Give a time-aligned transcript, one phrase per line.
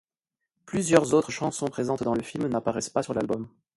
[0.65, 3.47] Plusieurs autres chansons présentes dans le film n'apparaissent pas sur l'album.